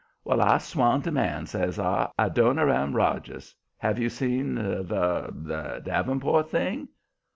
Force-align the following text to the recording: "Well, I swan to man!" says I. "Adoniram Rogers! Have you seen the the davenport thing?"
"Well, 0.23 0.41
I 0.41 0.57
swan 0.57 1.03
to 1.03 1.11
man!" 1.11 1.45
says 1.45 1.77
I. 1.77 2.09
"Adoniram 2.17 2.95
Rogers! 2.95 3.53
Have 3.77 3.99
you 3.99 4.09
seen 4.09 4.55
the 4.55 5.31
the 5.31 5.79
davenport 5.85 6.49
thing?" 6.49 6.87